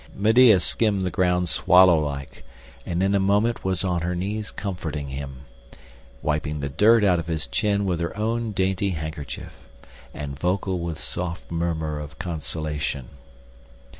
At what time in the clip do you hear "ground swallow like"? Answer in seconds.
1.11-2.43